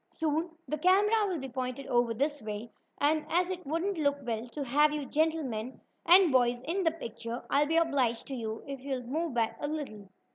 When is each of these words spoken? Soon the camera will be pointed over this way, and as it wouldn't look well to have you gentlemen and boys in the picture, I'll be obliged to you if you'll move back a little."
Soon 0.09 0.49
the 0.67 0.79
camera 0.79 1.27
will 1.27 1.37
be 1.37 1.47
pointed 1.47 1.85
over 1.85 2.11
this 2.15 2.41
way, 2.41 2.71
and 2.97 3.23
as 3.29 3.51
it 3.51 3.67
wouldn't 3.67 3.99
look 3.99 4.17
well 4.23 4.47
to 4.49 4.63
have 4.63 4.91
you 4.91 5.05
gentlemen 5.05 5.79
and 6.07 6.31
boys 6.31 6.63
in 6.63 6.81
the 6.81 6.89
picture, 6.91 7.45
I'll 7.51 7.67
be 7.67 7.77
obliged 7.77 8.25
to 8.29 8.33
you 8.33 8.63
if 8.65 8.79
you'll 8.79 9.03
move 9.03 9.35
back 9.35 9.57
a 9.59 9.67
little." 9.67 10.09